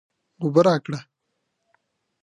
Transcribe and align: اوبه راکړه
اوبه 0.41 0.61
راکړه 0.67 0.99